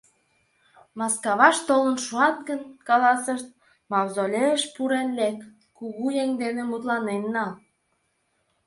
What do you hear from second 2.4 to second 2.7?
гын,—